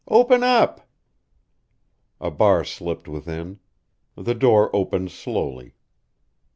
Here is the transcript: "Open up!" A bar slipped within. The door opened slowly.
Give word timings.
"Open 0.07 0.41
up!" 0.43 0.89
A 2.19 2.31
bar 2.31 2.63
slipped 2.63 3.07
within. 3.07 3.59
The 4.15 4.33
door 4.33 4.75
opened 4.75 5.11
slowly. 5.11 5.75